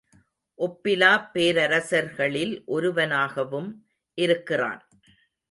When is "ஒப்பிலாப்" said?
0.59-1.27